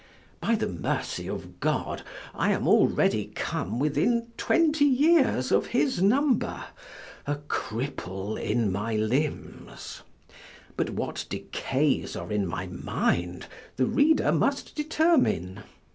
By 0.39 0.55
the 0.55 0.65
mercy 0.67 1.27
of 1.29 1.59
God, 1.59 2.01
I 2.33 2.53
am 2.53 2.67
already 2.67 3.25
come 3.35 3.77
within 3.77 4.31
twenty 4.35 4.83
years 4.85 5.51
of 5.51 5.67
his 5.67 6.01
number, 6.01 6.63
a 7.27 7.35
cripple 7.35 8.35
in 8.35 8.71
my 8.71 8.95
limbs; 8.95 10.01
but 10.75 10.89
what 10.89 11.27
decays 11.29 12.15
are 12.15 12.31
in 12.31 12.47
my 12.47 12.65
mind, 12.65 13.45
the 13.75 13.85
reader 13.85 14.31
must 14.31 14.73
determine. 14.73 15.61